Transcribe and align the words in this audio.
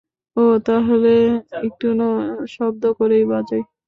ওহ, 0.37 0.53
তাহলে 0.65 1.13
একটু 1.61 1.87
শব্দ 2.55 2.83
করেই 2.99 3.23
বাজাই। 3.25 3.61